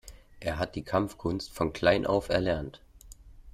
[0.39, 2.81] Er hat die Kampfkunst von klein auf erlernt.